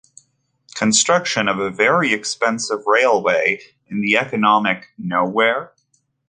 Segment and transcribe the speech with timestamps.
[0.73, 5.73] Construction of a very expensive railway in the economic "nowhere"?